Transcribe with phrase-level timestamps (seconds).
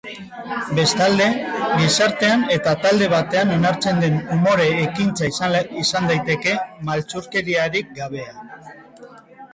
[0.77, 1.25] Bestalde,
[1.81, 5.31] gizartean eta talde batean onartzen den umore ekintza
[5.85, 6.59] izan daiteke,
[6.91, 8.71] maltzurkeriarik gabea.